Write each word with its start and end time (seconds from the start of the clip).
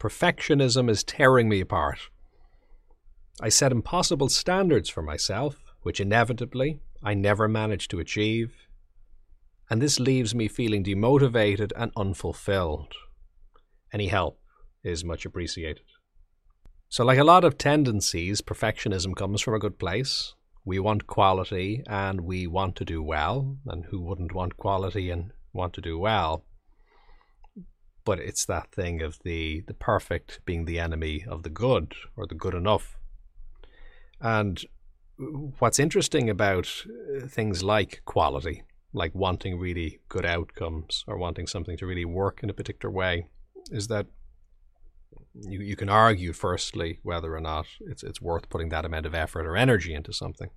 Perfectionism 0.00 0.88
is 0.88 1.04
tearing 1.04 1.48
me 1.48 1.60
apart. 1.60 1.98
I 3.42 3.50
set 3.50 3.70
impossible 3.70 4.30
standards 4.30 4.88
for 4.88 5.02
myself, 5.02 5.56
which 5.82 6.00
inevitably 6.00 6.80
I 7.02 7.12
never 7.12 7.48
manage 7.48 7.86
to 7.88 8.00
achieve, 8.00 8.54
and 9.68 9.80
this 9.80 10.00
leaves 10.00 10.34
me 10.34 10.48
feeling 10.48 10.82
demotivated 10.82 11.72
and 11.76 11.92
unfulfilled. 11.96 12.94
Any 13.92 14.08
help 14.08 14.40
is 14.82 15.04
much 15.04 15.26
appreciated. 15.26 15.84
So, 16.88 17.04
like 17.04 17.18
a 17.18 17.24
lot 17.24 17.44
of 17.44 17.58
tendencies, 17.58 18.40
perfectionism 18.40 19.14
comes 19.14 19.40
from 19.42 19.54
a 19.54 19.60
good 19.60 19.78
place. 19.78 20.34
We 20.64 20.80
want 20.80 21.06
quality 21.06 21.84
and 21.86 22.22
we 22.22 22.46
want 22.46 22.74
to 22.76 22.84
do 22.84 23.02
well. 23.02 23.58
And 23.66 23.84
who 23.84 24.00
wouldn't 24.00 24.34
want 24.34 24.56
quality 24.56 25.10
and 25.10 25.32
want 25.52 25.72
to 25.74 25.80
do 25.80 25.98
well? 25.98 26.44
But 28.10 28.18
it's 28.18 28.44
that 28.46 28.72
thing 28.72 29.02
of 29.02 29.20
the, 29.22 29.62
the 29.68 29.74
perfect 29.74 30.40
being 30.44 30.64
the 30.64 30.80
enemy 30.80 31.24
of 31.28 31.44
the 31.44 31.48
good 31.48 31.94
or 32.16 32.26
the 32.26 32.34
good 32.34 32.54
enough. 32.54 32.98
And 34.20 34.60
what's 35.60 35.78
interesting 35.78 36.28
about 36.28 36.66
uh, 36.88 37.28
things 37.28 37.62
like 37.62 38.02
quality, 38.06 38.64
like 38.92 39.14
wanting 39.14 39.60
really 39.60 40.00
good 40.08 40.26
outcomes 40.26 41.04
or 41.06 41.18
wanting 41.18 41.46
something 41.46 41.76
to 41.76 41.86
really 41.86 42.04
work 42.04 42.42
in 42.42 42.50
a 42.50 42.58
particular 42.60 42.92
way, 42.92 43.28
is 43.70 43.86
that 43.86 44.06
you, 45.34 45.60
you 45.60 45.76
can 45.76 45.88
argue 45.88 46.32
firstly 46.32 46.98
whether 47.04 47.32
or 47.32 47.40
not 47.40 47.66
it's 47.90 48.02
it's 48.02 48.20
worth 48.20 48.48
putting 48.48 48.70
that 48.70 48.84
amount 48.84 49.06
of 49.06 49.14
effort 49.14 49.46
or 49.46 49.56
energy 49.56 49.94
into 49.94 50.12
something. 50.12 50.50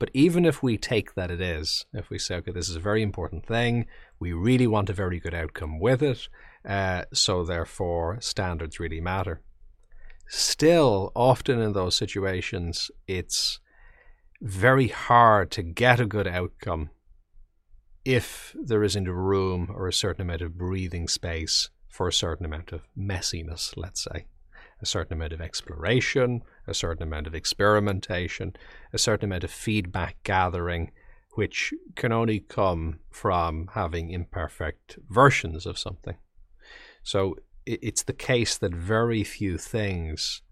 But 0.00 0.10
even 0.12 0.44
if 0.44 0.60
we 0.60 0.76
take 0.76 1.14
that 1.14 1.30
it 1.30 1.40
is, 1.40 1.86
if 1.92 2.10
we 2.10 2.18
say, 2.18 2.34
okay, 2.38 2.50
this 2.50 2.68
is 2.68 2.74
a 2.74 2.80
very 2.90 3.02
important 3.02 3.46
thing, 3.46 3.86
we 4.18 4.32
really 4.32 4.66
want 4.66 4.90
a 4.90 4.92
very 5.04 5.20
good 5.20 5.34
outcome 5.34 5.78
with 5.78 6.02
it, 6.02 6.28
uh, 6.66 7.04
so 7.12 7.44
therefore 7.44 8.18
standards 8.20 8.80
really 8.80 9.00
matter. 9.00 9.40
Still, 10.28 11.10
often 11.16 11.60
in 11.60 11.72
those 11.72 11.96
situations, 11.96 12.90
it's 13.06 13.58
very 14.40 14.88
hard 14.88 15.50
to 15.52 15.62
get 15.62 16.00
a 16.00 16.06
good 16.06 16.28
outcome 16.28 16.90
if 18.04 18.54
there 18.62 18.82
isn't 18.82 19.08
a 19.08 19.12
room 19.12 19.70
or 19.74 19.86
a 19.86 19.92
certain 19.92 20.22
amount 20.22 20.40
of 20.42 20.56
breathing 20.56 21.08
space 21.08 21.68
for 21.88 22.08
a 22.08 22.12
certain 22.12 22.46
amount 22.46 22.72
of 22.72 22.82
messiness, 22.96 23.76
let's 23.76 24.04
say, 24.04 24.26
a 24.80 24.86
certain 24.86 25.14
amount 25.14 25.32
of 25.32 25.40
exploration, 25.40 26.42
a 26.66 26.72
certain 26.72 27.02
amount 27.02 27.26
of 27.26 27.34
experimentation, 27.34 28.54
a 28.92 28.98
certain 28.98 29.28
amount 29.28 29.44
of 29.44 29.50
feedback 29.50 30.16
gathering, 30.24 30.92
which 31.34 31.74
can 31.96 32.12
only 32.12 32.40
come 32.40 33.00
from 33.10 33.68
having 33.74 34.10
imperfect 34.10 34.98
versions 35.08 35.66
of 35.66 35.78
something. 35.78 36.16
So 37.10 37.34
it's 37.66 38.04
the 38.04 38.12
case 38.12 38.56
that 38.58 38.72
very 38.72 39.24
few 39.24 39.58
things 39.58 40.42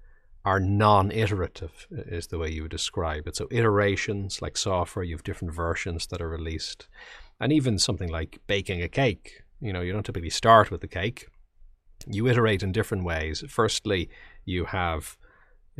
are 0.44 0.58
non-iterative 0.58 1.86
is 1.90 2.26
the 2.26 2.38
way 2.38 2.50
you 2.50 2.62
would 2.62 2.72
describe 2.72 3.28
it. 3.28 3.36
So 3.36 3.46
iterations 3.52 4.42
like 4.42 4.56
software, 4.56 5.04
you 5.04 5.14
have 5.14 5.22
different 5.22 5.54
versions 5.54 6.08
that 6.08 6.20
are 6.20 6.28
released. 6.28 6.88
And 7.38 7.52
even 7.52 7.78
something 7.78 8.08
like 8.08 8.40
baking 8.48 8.82
a 8.82 8.88
cake, 8.88 9.44
you 9.60 9.72
know, 9.72 9.82
you 9.82 9.92
don't 9.92 10.04
typically 10.04 10.30
start 10.30 10.72
with 10.72 10.80
the 10.80 10.88
cake. 10.88 11.28
You 12.08 12.26
iterate 12.26 12.64
in 12.64 12.72
different 12.72 13.04
ways. 13.04 13.44
Firstly, 13.48 14.10
you 14.44 14.64
have 14.64 15.16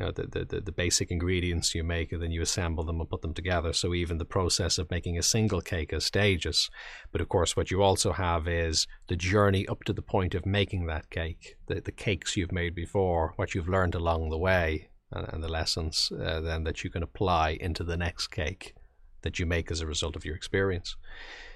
know, 0.04 0.12
the, 0.12 0.44
the, 0.44 0.60
the 0.60 0.72
basic 0.72 1.10
ingredients 1.10 1.74
you 1.74 1.82
make 1.82 2.12
and 2.12 2.22
then 2.22 2.30
you 2.30 2.42
assemble 2.42 2.84
them 2.84 3.00
and 3.00 3.10
put 3.10 3.22
them 3.22 3.34
together. 3.34 3.72
So 3.72 3.94
even 3.94 4.18
the 4.18 4.24
process 4.24 4.78
of 4.78 4.90
making 4.90 5.18
a 5.18 5.22
single 5.22 5.60
cake 5.60 5.90
has 5.92 6.04
stages. 6.04 6.70
But 7.12 7.20
of 7.20 7.28
course, 7.28 7.56
what 7.56 7.70
you 7.70 7.82
also 7.82 8.12
have 8.12 8.46
is 8.46 8.86
the 9.08 9.16
journey 9.16 9.66
up 9.66 9.84
to 9.84 9.92
the 9.92 10.02
point 10.02 10.34
of 10.34 10.46
making 10.46 10.86
that 10.86 11.10
cake, 11.10 11.56
the, 11.66 11.80
the 11.80 11.92
cakes 11.92 12.36
you've 12.36 12.52
made 12.52 12.74
before, 12.74 13.32
what 13.36 13.54
you've 13.54 13.68
learned 13.68 13.94
along 13.94 14.30
the 14.30 14.38
way, 14.38 14.90
and, 15.10 15.26
and 15.28 15.42
the 15.42 15.48
lessons 15.48 16.12
uh, 16.12 16.40
then 16.40 16.64
that 16.64 16.84
you 16.84 16.90
can 16.90 17.02
apply 17.02 17.56
into 17.60 17.84
the 17.84 17.96
next 17.96 18.28
cake 18.28 18.74
that 19.22 19.38
you 19.38 19.46
make 19.46 19.70
as 19.70 19.80
a 19.80 19.86
result 19.86 20.16
of 20.16 20.24
your 20.24 20.36
experience. 20.36 20.96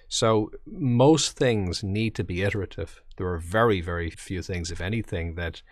So 0.09 0.51
most 0.67 1.39
things 1.39 1.83
need 1.83 2.15
to 2.17 2.25
be 2.25 2.43
iterative. 2.43 3.01
There 3.17 3.29
are 3.29 3.39
very, 3.39 3.81
very 3.81 4.11
few 4.11 4.43
things, 4.43 4.71
if 4.71 4.81
anything, 4.81 5.37
that 5.37 5.63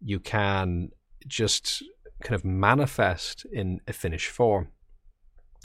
you 0.00 0.18
can 0.18 0.90
just 1.26 1.82
kind 2.22 2.34
of 2.34 2.44
manifest 2.44 3.46
in 3.52 3.80
a 3.86 3.92
finished 3.92 4.30
form. 4.30 4.68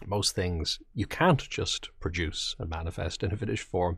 Most 0.06 0.36
things 0.36 0.80
you 0.94 1.06
can't 1.06 1.50
just 1.50 1.90
produce 2.00 2.56
and 2.60 2.70
manifest 2.70 3.24
in 3.24 3.32
a 3.32 3.38
finished 3.38 3.68
form. 3.68 3.98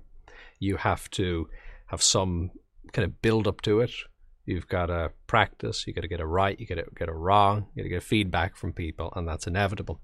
You 0.59 0.77
have 0.77 1.09
to 1.11 1.49
have 1.87 2.01
some 2.01 2.51
kind 2.93 3.05
of 3.05 3.21
build 3.21 3.47
up 3.47 3.61
to 3.61 3.81
it. 3.81 3.91
You've 4.45 4.67
got 4.67 4.87
to 4.87 5.11
practice. 5.27 5.85
You 5.85 5.93
got 5.93 6.01
to 6.01 6.07
get 6.07 6.19
it 6.19 6.25
right. 6.25 6.59
You 6.59 6.65
got 6.65 6.75
to 6.75 6.85
get 6.97 7.09
it 7.09 7.13
wrong. 7.13 7.67
You 7.75 7.83
got 7.83 7.85
to 7.85 7.95
get 7.95 8.03
feedback 8.03 8.55
from 8.55 8.73
people, 8.73 9.13
and 9.15 9.27
that's 9.27 9.47
inevitable. 9.47 9.99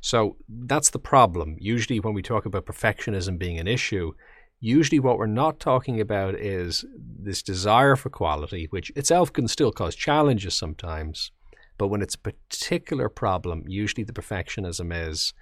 So 0.00 0.36
that's 0.48 0.90
the 0.90 0.98
problem. 0.98 1.56
Usually, 1.60 2.00
when 2.00 2.14
we 2.14 2.22
talk 2.22 2.46
about 2.46 2.66
perfectionism 2.66 3.38
being 3.38 3.58
an 3.58 3.68
issue, 3.68 4.12
usually 4.60 4.98
what 4.98 5.18
we're 5.18 5.26
not 5.26 5.60
talking 5.60 6.00
about 6.00 6.34
is 6.34 6.84
this 6.98 7.42
desire 7.42 7.96
for 7.96 8.10
quality, 8.10 8.66
which 8.70 8.90
itself 8.96 9.32
can 9.32 9.46
still 9.48 9.70
cause 9.70 9.94
challenges 9.94 10.54
sometimes. 10.54 11.30
But 11.78 11.88
when 11.88 12.02
it's 12.02 12.14
a 12.14 12.18
particular 12.18 13.08
problem, 13.08 13.64
usually 13.66 14.04
the 14.04 14.12
perfectionism 14.12 14.92
is 14.92 15.34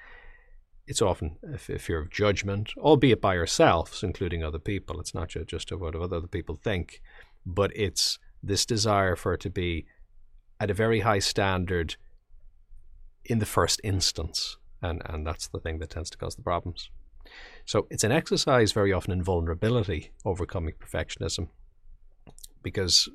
it's 0.87 1.01
often 1.03 1.37
a 1.53 1.59
fear 1.59 1.99
of 1.99 2.11
judgment, 2.11 2.73
albeit 2.77 3.21
by 3.21 3.39
ourselves, 3.39 4.03
including 4.03 4.43
other 4.43 4.59
people. 4.59 5.01
It's 5.01 5.15
not 5.15 5.35
just 5.47 5.73
of 5.73 5.81
what 5.81 5.95
other 5.95 6.27
people 6.27 6.57
think, 6.57 7.01
but 7.47 7.71
it's 7.75 8.19
this 8.43 8.67
desire 8.67 9.17
for 9.17 9.35
it 9.35 9.41
to 9.41 9.51
be 9.51 9.87
at 10.61 10.71
a 10.71 10.75
very 10.75 11.01
high 11.01 11.21
standard 11.21 11.97
in 13.25 13.39
the 13.39 13.47
first 13.47 13.81
instance. 13.83 14.59
And, 14.83 15.01
and 15.07 15.27
that's 15.27 15.49
the 15.49 15.61
thing 15.61 15.79
that 15.79 15.91
tends 15.91 16.11
to 16.11 16.19
cause 16.19 16.37
the 16.37 16.43
problems. 16.43 16.91
So 17.65 17.87
it's 17.91 18.05
an 18.05 18.13
exercise 18.13 18.73
very 18.73 18.93
often 18.93 19.13
in 19.13 19.23
vulnerability, 19.23 20.13
overcoming 20.27 20.75
perfectionism, 20.75 21.49
because 22.63 23.09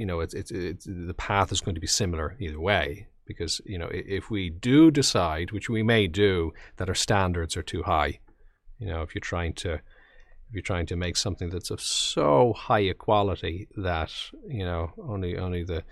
you 0.00 0.06
know 0.06 0.20
it's, 0.20 0.32
it's, 0.32 0.50
it's 0.50 0.86
the 0.86 1.14
path 1.14 1.52
is 1.52 1.60
going 1.60 1.74
to 1.74 1.80
be 1.80 1.86
similar 1.86 2.34
either 2.40 2.58
way. 2.58 3.06
Because 3.26 3.60
you 3.66 3.78
know 3.78 3.88
if 3.92 4.30
we 4.30 4.48
do 4.50 4.90
decide, 4.90 5.52
which 5.52 5.68
we 5.68 5.82
may 5.82 6.06
do, 6.06 6.52
that 6.78 6.88
our 6.88 6.94
standards 6.94 7.54
are 7.56 7.62
too 7.62 7.82
high, 7.82 8.18
you 8.78 8.86
know 8.88 9.02
if 9.02 9.14
you're 9.14 9.20
trying 9.20 9.52
to 9.64 9.74
if 9.74 10.54
you're 10.54 10.62
trying 10.62 10.86
to 10.86 10.96
make 10.96 11.16
something 11.16 11.50
that's 11.50 11.70
of 11.70 11.80
so 11.80 12.54
high 12.56 12.80
a 12.80 12.94
quality 12.94 13.68
that 13.76 14.10
you 14.48 14.64
know 14.64 14.90
only 14.98 15.36
only 15.36 15.62
the 15.62 15.84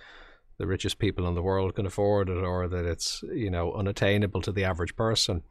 the 0.56 0.66
richest 0.66 0.98
people 0.98 1.28
in 1.28 1.34
the 1.34 1.42
world 1.42 1.76
can 1.76 1.86
afford 1.86 2.28
it 2.28 2.42
or 2.42 2.66
that 2.66 2.84
it's 2.84 3.22
you 3.32 3.50
know 3.50 3.72
unattainable 3.74 4.40
to 4.40 4.50
the 4.50 4.64
average 4.64 4.96
person 4.96 5.42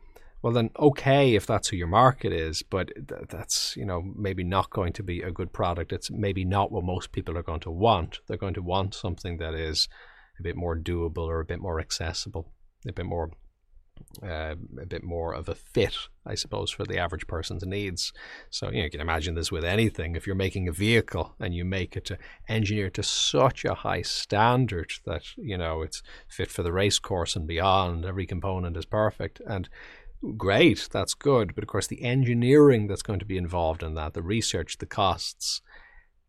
well 0.41 0.53
then 0.53 0.69
okay 0.79 1.35
if 1.35 1.45
that's 1.45 1.69
who 1.69 1.77
your 1.77 1.87
market 1.87 2.31
is 2.31 2.63
but 2.63 2.89
th- 2.95 3.27
that's 3.29 3.75
you 3.75 3.85
know 3.85 4.01
maybe 4.15 4.43
not 4.43 4.69
going 4.69 4.93
to 4.93 5.03
be 5.03 5.21
a 5.21 5.31
good 5.31 5.51
product 5.51 5.91
it's 5.91 6.11
maybe 6.11 6.45
not 6.45 6.71
what 6.71 6.83
most 6.83 7.11
people 7.11 7.37
are 7.37 7.43
going 7.43 7.59
to 7.59 7.71
want 7.71 8.19
they're 8.27 8.37
going 8.37 8.53
to 8.53 8.61
want 8.61 8.93
something 8.93 9.37
that 9.37 9.53
is 9.53 9.87
a 10.39 10.43
bit 10.43 10.55
more 10.55 10.77
doable 10.77 11.27
or 11.27 11.39
a 11.39 11.45
bit 11.45 11.59
more 11.59 11.79
accessible 11.79 12.51
a 12.87 12.93
bit 12.93 13.05
more 13.05 13.31
uh, 14.23 14.55
a 14.81 14.85
bit 14.85 15.03
more 15.03 15.33
of 15.33 15.49
a 15.49 15.55
fit, 15.55 15.95
I 16.25 16.35
suppose, 16.35 16.71
for 16.71 16.85
the 16.85 16.97
average 16.97 17.27
person's 17.27 17.65
needs. 17.65 18.13
So 18.49 18.67
you, 18.67 18.77
know, 18.77 18.83
you 18.85 18.89
can 18.89 19.01
imagine 19.01 19.35
this 19.35 19.51
with 19.51 19.63
anything. 19.63 20.15
If 20.15 20.25
you're 20.25 20.35
making 20.35 20.67
a 20.67 20.71
vehicle 20.71 21.35
and 21.39 21.53
you 21.53 21.65
make 21.65 21.95
it 21.95 22.05
to 22.05 22.17
engineer 22.47 22.89
to 22.91 23.03
such 23.03 23.65
a 23.65 23.73
high 23.73 24.01
standard 24.01 24.91
that 25.05 25.23
you 25.37 25.57
know 25.57 25.81
it's 25.81 26.01
fit 26.27 26.49
for 26.49 26.63
the 26.63 26.73
race 26.73 26.99
course 26.99 27.35
and 27.35 27.47
beyond, 27.47 28.05
every 28.05 28.25
component 28.25 28.77
is 28.77 28.85
perfect, 28.85 29.41
and 29.47 29.69
great, 30.37 30.87
that's 30.91 31.13
good. 31.13 31.55
But 31.55 31.63
of 31.63 31.67
course, 31.67 31.87
the 31.87 32.03
engineering 32.03 32.87
that's 32.87 33.01
going 33.01 33.19
to 33.19 33.25
be 33.25 33.37
involved 33.37 33.83
in 33.83 33.93
that, 33.95 34.13
the 34.13 34.21
research, 34.21 34.77
the 34.77 34.85
costs 34.85 35.61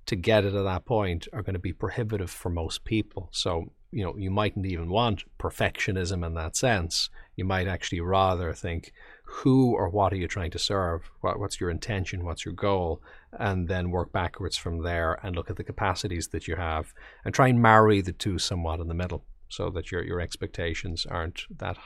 to 0.07 0.17
get 0.17 0.45
it 0.45 0.53
to 0.53 0.63
that 0.63 0.87
point 0.87 1.29
are 1.33 1.43
going 1.43 1.55
to 1.55 1.61
be 1.61 1.73
prohibitive 1.73 2.31
for 2.31 2.49
most 2.49 2.85
people. 2.85 3.29
So 3.33 3.73
you 3.91 4.05
know 4.05 4.17
you 4.17 4.31
mightn't 4.31 4.67
even 4.67 4.89
want 4.89 5.25
perfectionism 5.39 6.25
in 6.27 6.35
that 6.35 6.57
sense. 6.57 7.11
You 7.37 7.45
might 7.45 7.69
actually 7.69 8.01
rather 8.01 8.53
think 8.53 8.93
who 9.25 9.75
or 9.75 9.89
what 9.89 10.13
are 10.13 10.17
you 10.17 10.29
trying 10.29 10.51
to 10.53 10.59
serve? 10.59 11.11
What, 11.21 11.39
what's 11.39 11.61
your 11.61 11.71
intention? 11.71 12.25
What's 12.25 12.45
your 12.45 12.55
goal? 12.55 13.03
And 13.33 13.69
then 13.69 13.91
work 13.91 14.13
backwards 14.13 14.57
from 14.57 14.83
there 14.83 15.19
and 15.23 15.37
look 15.37 15.51
at 15.51 15.57
the 15.57 15.65
capacities 15.65 16.29
that 16.29 16.49
you 16.49 16.57
have 16.57 16.93
and 17.25 17.35
try 17.35 17.49
and 17.49 17.61
marry 17.61 18.01
the 18.01 18.13
two 18.13 18.39
somewhat 18.39 18.81
in 18.81 18.89
the 18.89 18.95
middle 18.95 19.25
so 19.49 19.71
that 19.71 19.91
your 19.91 20.03
your 20.03 20.21
expectations 20.21 21.07
aren't 21.07 21.45
that 21.59 21.77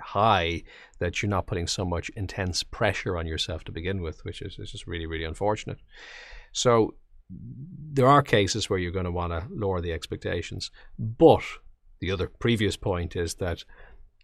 high 0.00 0.62
that 0.98 1.22
you're 1.22 1.30
not 1.30 1.46
putting 1.46 1.66
so 1.66 1.84
much 1.84 2.10
intense 2.10 2.62
pressure 2.62 3.16
on 3.16 3.26
yourself 3.26 3.64
to 3.64 3.72
begin 3.72 4.00
with 4.00 4.24
which 4.24 4.42
is, 4.42 4.58
is 4.58 4.72
just 4.72 4.86
really 4.86 5.06
really 5.06 5.24
unfortunate 5.24 5.78
so 6.52 6.94
there 7.92 8.06
are 8.06 8.22
cases 8.22 8.68
where 8.68 8.78
you're 8.78 8.90
going 8.90 9.04
to 9.04 9.10
want 9.10 9.32
to 9.32 9.46
lower 9.50 9.80
the 9.80 9.92
expectations. 9.92 10.70
But 10.98 11.42
the 12.00 12.10
other 12.10 12.28
previous 12.28 12.76
point 12.76 13.16
is 13.16 13.34
that 13.34 13.64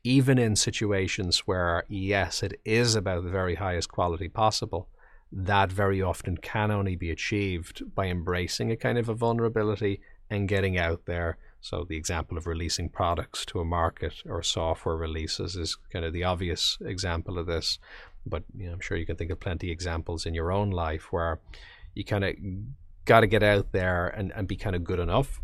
even 0.04 0.38
in 0.38 0.56
situations 0.56 1.40
where, 1.40 1.84
yes, 1.88 2.42
it 2.42 2.60
is 2.64 2.94
about 2.94 3.24
the 3.24 3.30
very 3.30 3.56
highest 3.56 3.90
quality 3.90 4.28
possible, 4.28 4.88
that 5.32 5.72
very 5.72 6.00
often 6.00 6.36
can 6.36 6.70
only 6.70 6.94
be 6.94 7.10
achieved 7.10 7.82
by 7.94 8.06
embracing 8.06 8.70
a 8.70 8.76
kind 8.76 8.98
of 8.98 9.08
a 9.08 9.14
vulnerability 9.14 10.00
and 10.30 10.48
getting 10.48 10.78
out 10.78 11.06
there. 11.06 11.38
So 11.68 11.84
the 11.84 11.96
example 11.96 12.38
of 12.38 12.46
releasing 12.46 12.88
products 12.88 13.44
to 13.46 13.58
a 13.58 13.64
market 13.64 14.22
or 14.24 14.40
software 14.40 14.96
releases 14.96 15.56
is 15.56 15.76
kind 15.92 16.04
of 16.04 16.12
the 16.12 16.22
obvious 16.22 16.78
example 16.80 17.40
of 17.40 17.46
this. 17.46 17.80
But 18.24 18.44
you 18.56 18.68
know, 18.68 18.74
I'm 18.74 18.80
sure 18.80 18.96
you 18.96 19.04
can 19.04 19.16
think 19.16 19.32
of 19.32 19.40
plenty 19.40 19.66
of 19.66 19.72
examples 19.72 20.26
in 20.26 20.32
your 20.32 20.52
own 20.52 20.70
life 20.70 21.12
where 21.12 21.40
you 21.92 22.04
kind 22.04 22.22
of 22.22 22.36
got 23.04 23.22
to 23.22 23.26
get 23.26 23.42
out 23.42 23.72
there 23.72 24.06
and, 24.06 24.32
and 24.36 24.46
be 24.46 24.54
kind 24.54 24.76
of 24.76 24.84
good 24.84 25.00
enough. 25.00 25.40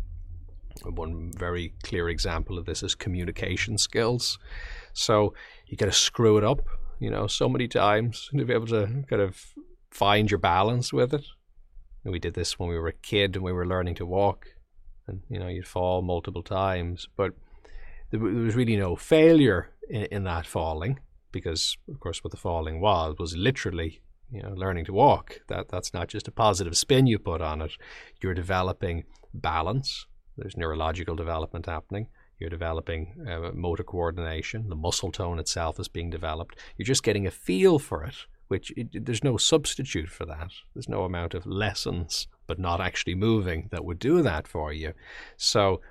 One 0.85 1.33
very 1.37 1.73
clear 1.83 2.07
example 2.07 2.57
of 2.57 2.63
this 2.63 2.83
is 2.83 2.95
communication 2.95 3.77
skills. 3.77 4.39
So 4.93 5.33
you 5.67 5.75
got 5.75 5.87
to 5.87 5.91
screw 5.91 6.37
it 6.37 6.45
up, 6.45 6.61
you 6.99 7.09
know, 7.09 7.27
so 7.27 7.49
many 7.49 7.67
times 7.67 8.29
to 8.33 8.45
be 8.45 8.53
able 8.53 8.67
to 8.67 9.03
kind 9.09 9.21
of 9.21 9.53
find 9.91 10.31
your 10.31 10.39
balance 10.39 10.93
with 10.93 11.13
it. 11.13 11.25
And 12.05 12.13
we 12.13 12.19
did 12.19 12.33
this 12.33 12.57
when 12.57 12.69
we 12.69 12.79
were 12.79 12.87
a 12.87 12.93
kid 12.93 13.35
and 13.35 13.43
we 13.43 13.51
were 13.51 13.67
learning 13.67 13.95
to 13.95 14.05
walk, 14.05 14.52
and 15.07 15.21
you 15.29 15.39
know, 15.39 15.47
you'd 15.47 15.67
fall 15.67 16.01
multiple 16.01 16.43
times, 16.43 17.07
but 17.15 17.33
there 18.11 18.19
was 18.19 18.55
really 18.55 18.77
no 18.77 18.95
failure 18.95 19.71
in, 19.89 20.05
in 20.05 20.23
that 20.23 20.45
falling 20.45 20.99
because, 21.31 21.77
of 21.89 21.99
course, 21.99 22.23
what 22.23 22.31
the 22.31 22.37
falling 22.37 22.79
was 22.79 23.15
was 23.17 23.35
literally 23.35 24.01
you 24.31 24.41
know 24.41 24.53
learning 24.55 24.85
to 24.85 24.93
walk. 24.93 25.41
That 25.47 25.69
that's 25.69 25.93
not 25.93 26.07
just 26.07 26.27
a 26.27 26.31
positive 26.31 26.77
spin 26.77 27.07
you 27.07 27.19
put 27.19 27.41
on 27.41 27.61
it. 27.61 27.73
You're 28.21 28.33
developing 28.33 29.03
balance. 29.33 30.05
There's 30.37 30.57
neurological 30.57 31.15
development 31.15 31.65
happening. 31.65 32.07
You're 32.39 32.49
developing 32.49 33.25
uh, 33.29 33.51
motor 33.53 33.83
coordination. 33.83 34.67
The 34.67 34.75
muscle 34.75 35.11
tone 35.11 35.39
itself 35.39 35.79
is 35.79 35.87
being 35.87 36.09
developed. 36.09 36.57
You're 36.77 36.85
just 36.85 37.03
getting 37.03 37.27
a 37.27 37.31
feel 37.31 37.79
for 37.79 38.03
it 38.03 38.25
which 38.53 38.71
it, 38.77 39.05
there's 39.05 39.23
no 39.23 39.35
substitute 39.35 40.09
for 40.09 40.25
that. 40.25 40.51
There's 40.75 40.87
no 40.87 41.03
amount 41.05 41.33
of 41.33 41.45
lessons, 41.47 42.27
but 42.47 42.59
not 42.59 42.81
actually 42.81 43.15
moving, 43.15 43.69
that 43.71 43.85
would 43.85 43.99
do 43.99 44.21
that 44.21 44.47
for 44.47 44.71
you. 44.73 44.93
So 45.37 45.81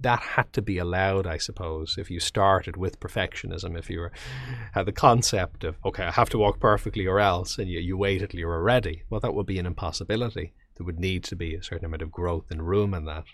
that 0.00 0.20
had 0.20 0.52
to 0.52 0.62
be 0.62 0.78
allowed, 0.78 1.26
I 1.26 1.38
suppose, 1.38 1.96
if 1.98 2.10
you 2.10 2.20
started 2.20 2.76
with 2.76 3.00
perfectionism, 3.00 3.76
if 3.76 3.90
you 3.90 4.00
were, 4.00 4.12
had 4.72 4.86
the 4.86 4.92
concept 4.92 5.64
of, 5.64 5.76
okay, 5.84 6.04
I 6.04 6.12
have 6.12 6.30
to 6.30 6.38
walk 6.38 6.60
perfectly 6.60 7.06
or 7.06 7.18
else, 7.18 7.58
and 7.58 7.68
you, 7.68 7.80
you 7.80 7.96
wait 7.96 8.22
until 8.22 8.38
you're 8.38 8.62
ready, 8.62 9.02
well, 9.10 9.20
that 9.20 9.34
would 9.34 9.46
be 9.46 9.58
an 9.58 9.66
impossibility. 9.66 10.52
There 10.76 10.84
would 10.84 11.00
need 11.00 11.24
to 11.24 11.36
be 11.36 11.54
a 11.54 11.62
certain 11.62 11.84
amount 11.84 12.02
of 12.02 12.12
growth 12.12 12.50
and 12.50 12.66
room 12.66 12.94
in 12.94 13.06
that. 13.06 13.24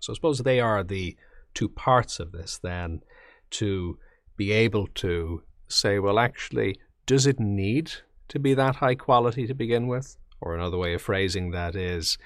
So 0.00 0.12
I 0.12 0.14
suppose 0.14 0.38
they 0.38 0.60
are 0.60 0.82
the 0.82 1.16
two 1.54 1.68
parts 1.68 2.18
of 2.18 2.32
this 2.32 2.58
then 2.62 3.02
to 3.50 3.98
be 4.36 4.50
able 4.50 4.86
to 4.94 5.42
say, 5.68 5.98
well, 5.98 6.18
actually, 6.18 6.78
does 7.06 7.26
it 7.26 7.38
need 7.38 7.92
to 8.28 8.38
be 8.38 8.54
that 8.54 8.76
high 8.76 8.94
quality 8.94 9.46
to 9.46 9.54
begin 9.54 9.88
with? 9.88 10.16
Or 10.42 10.54
another 10.54 10.76
way 10.76 10.92
of 10.92 11.02
phrasing 11.02 11.52
that 11.52 11.76
is 11.76 12.18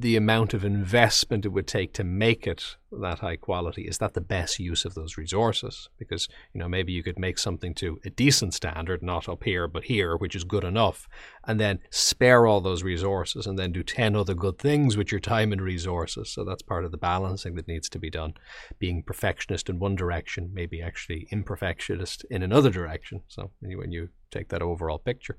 the 0.00 0.16
amount 0.16 0.54
of 0.54 0.64
investment 0.64 1.44
it 1.44 1.50
would 1.50 1.66
take 1.66 1.92
to 1.92 2.04
make 2.04 2.46
it 2.46 2.76
that 2.90 3.20
high 3.20 3.36
quality 3.36 3.82
is 3.82 3.98
that 3.98 4.14
the 4.14 4.20
best 4.20 4.58
use 4.58 4.84
of 4.84 4.94
those 4.94 5.16
resources? 5.16 5.88
Because 5.98 6.28
you 6.52 6.58
know 6.58 6.68
maybe 6.68 6.92
you 6.92 7.02
could 7.02 7.18
make 7.18 7.38
something 7.38 7.74
to 7.74 7.98
a 8.04 8.10
decent 8.10 8.52
standard 8.54 9.02
not 9.02 9.28
up 9.28 9.44
here 9.44 9.68
but 9.68 9.84
here 9.84 10.16
which 10.16 10.34
is 10.34 10.44
good 10.44 10.64
enough 10.64 11.08
and 11.44 11.60
then 11.60 11.78
spare 11.90 12.46
all 12.46 12.60
those 12.60 12.82
resources 12.82 13.46
and 13.46 13.58
then 13.58 13.72
do 13.72 13.82
10 13.82 14.16
other 14.16 14.34
good 14.34 14.58
things 14.58 14.96
with 14.96 15.12
your 15.12 15.20
time 15.20 15.52
and 15.52 15.62
resources. 15.62 16.30
So 16.30 16.44
that's 16.44 16.62
part 16.62 16.84
of 16.84 16.90
the 16.90 16.98
balancing 16.98 17.54
that 17.54 17.68
needs 17.68 17.88
to 17.90 17.98
be 17.98 18.10
done. 18.10 18.34
Being 18.78 19.02
perfectionist 19.02 19.68
in 19.68 19.78
one 19.78 19.96
direction 19.96 20.50
maybe 20.52 20.82
actually 20.82 21.28
imperfectionist 21.32 22.24
in 22.30 22.42
another 22.42 22.70
direction. 22.70 23.22
So 23.28 23.52
when 23.60 23.92
you 23.92 24.08
take 24.30 24.48
that 24.48 24.62
overall 24.62 24.98
picture 24.98 25.38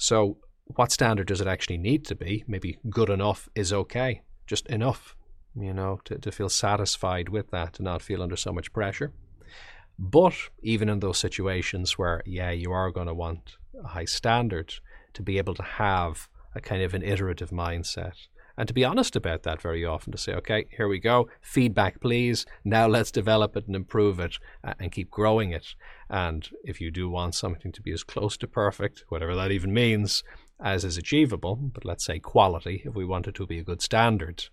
so 0.00 0.38
what 0.64 0.90
standard 0.90 1.26
does 1.26 1.42
it 1.42 1.46
actually 1.46 1.76
need 1.76 2.06
to 2.06 2.14
be? 2.14 2.42
Maybe 2.48 2.78
good 2.88 3.10
enough 3.10 3.50
is 3.54 3.70
okay, 3.70 4.22
just 4.46 4.66
enough, 4.68 5.14
you 5.54 5.74
know, 5.74 6.00
to, 6.06 6.18
to 6.18 6.32
feel 6.32 6.48
satisfied 6.48 7.28
with 7.28 7.50
that, 7.50 7.74
to 7.74 7.82
not 7.82 8.00
feel 8.00 8.22
under 8.22 8.34
so 8.36 8.50
much 8.50 8.72
pressure. 8.72 9.12
But 9.98 10.32
even 10.62 10.88
in 10.88 11.00
those 11.00 11.18
situations 11.18 11.98
where, 11.98 12.22
yeah, 12.24 12.50
you 12.50 12.72
are 12.72 12.90
going 12.90 13.08
to 13.08 13.14
want 13.14 13.58
a 13.84 13.88
high 13.88 14.06
standard, 14.06 14.72
to 15.12 15.22
be 15.22 15.36
able 15.36 15.54
to 15.54 15.62
have 15.62 16.30
a 16.54 16.62
kind 16.62 16.82
of 16.82 16.94
an 16.94 17.02
iterative 17.02 17.50
mindset. 17.50 18.14
And 18.60 18.68
to 18.68 18.74
be 18.74 18.84
honest 18.84 19.16
about 19.16 19.42
that 19.44 19.62
very 19.62 19.86
often, 19.86 20.12
to 20.12 20.18
say, 20.18 20.34
okay, 20.34 20.66
here 20.76 20.86
we 20.86 20.98
go, 20.98 21.30
feedback, 21.40 21.98
please. 21.98 22.44
Now 22.62 22.86
let's 22.86 23.10
develop 23.10 23.56
it 23.56 23.66
and 23.66 23.74
improve 23.74 24.20
it 24.20 24.36
uh, 24.62 24.74
and 24.78 24.92
keep 24.92 25.10
growing 25.10 25.50
it. 25.50 25.74
And 26.10 26.46
if 26.62 26.78
you 26.78 26.90
do 26.90 27.08
want 27.08 27.34
something 27.34 27.72
to 27.72 27.80
be 27.80 27.90
as 27.90 28.04
close 28.04 28.36
to 28.36 28.46
perfect, 28.46 29.04
whatever 29.08 29.34
that 29.34 29.50
even 29.50 29.72
means, 29.72 30.22
as 30.62 30.84
is 30.84 30.98
achievable, 30.98 31.56
but 31.56 31.86
let's 31.86 32.04
say 32.04 32.18
quality, 32.18 32.82
if 32.84 32.94
we 32.94 33.06
want 33.06 33.26
it 33.26 33.34
to 33.36 33.46
be 33.46 33.58
a 33.58 33.64
good 33.64 33.80
standard, 33.80 34.44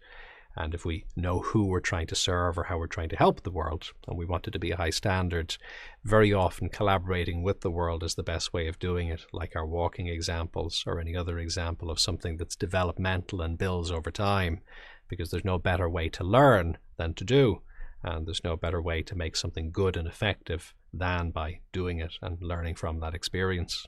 and 0.57 0.74
if 0.74 0.83
we 0.83 1.06
know 1.15 1.39
who 1.39 1.65
we're 1.65 1.80
trying 1.80 2.07
to 2.07 2.15
serve 2.15 2.57
or 2.57 2.63
how 2.63 2.77
we're 2.77 2.88
trying 2.88 3.09
to 3.09 3.15
help 3.15 3.44
the 3.44 3.51
world, 3.51 3.92
and 4.07 4.18
we 4.18 4.25
want 4.25 4.48
it 4.48 4.51
to 4.51 4.59
be 4.59 4.71
a 4.71 4.77
high 4.77 4.89
standard, 4.89 5.56
very 6.04 6.33
often 6.33 6.68
collaborating 6.68 7.44
with 7.44 7.62
the 7.62 7.71
world 7.71 8.04
is 8.04 8.15
the 8.15 8.24
best 8.24 8.54
way 8.54 8.68
of 8.68 8.80
doing 8.80 9.07
it, 9.07 9.25
like 9.31 9.56
our 9.56 9.65
walking 9.65 10.07
examples 10.07 10.83
or 10.88 11.00
any 11.00 11.15
other 11.15 11.38
example 11.38 11.89
of 11.89 12.00
something 12.00 12.38
that's 12.38 12.56
developmental 12.56 13.42
and 13.42 13.57
builds 13.57 13.92
over 13.92 14.12
time, 14.12 14.59
because 15.07 15.31
there's 15.31 15.45
no 15.45 15.57
better 15.57 15.89
way 15.89 16.09
to 16.09 16.24
learn 16.24 16.77
than 16.98 17.13
to 17.13 17.24
do. 17.24 17.62
And 18.04 18.27
there's 18.27 18.44
no 18.44 18.56
better 18.56 18.81
way 18.81 19.01
to 19.04 19.15
make 19.15 19.36
something 19.36 19.71
good 19.71 19.98
and 19.98 20.07
effective 20.07 20.74
than 20.94 21.31
by 21.31 21.59
doing 21.71 22.00
it 22.00 22.13
and 22.21 22.38
learning 22.42 22.75
from 22.75 23.00
that 23.00 23.13
experience. 23.15 23.86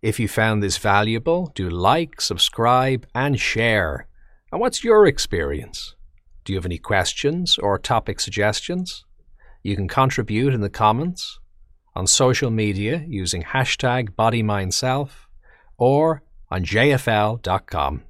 If 0.00 0.18
you 0.18 0.28
found 0.28 0.62
this 0.62 0.78
valuable, 0.78 1.52
do 1.54 1.68
like, 1.68 2.20
subscribe, 2.20 3.06
and 3.14 3.38
share. 3.38 4.08
And 4.52 4.60
what's 4.60 4.84
your 4.84 5.06
experience? 5.06 5.96
Do 6.44 6.52
you 6.52 6.58
have 6.58 6.66
any 6.66 6.76
questions 6.76 7.56
or 7.56 7.78
topic 7.78 8.20
suggestions? 8.20 9.06
You 9.62 9.74
can 9.76 9.88
contribute 9.88 10.52
in 10.52 10.60
the 10.60 10.68
comments, 10.68 11.38
on 11.94 12.06
social 12.06 12.50
media 12.50 13.04
using 13.08 13.42
hashtag 13.42 14.10
BodyMindSelf, 14.10 15.10
or 15.78 16.22
on 16.50 16.64
jfl.com. 16.64 18.02